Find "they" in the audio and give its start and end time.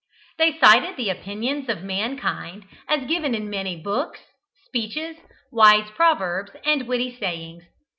0.39-0.57